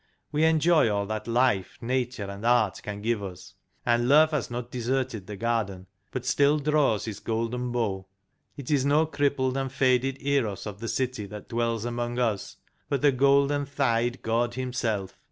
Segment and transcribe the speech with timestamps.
[0.31, 3.53] We enjoy all that Life, Nature, and Art can give us,
[3.85, 8.07] and Love has not deserted the garden, but still draws his golden bow.
[8.57, 12.57] It is no crippled and faded Eros of the City that dwells among us,
[12.89, 15.19] but the golden thighed God himself.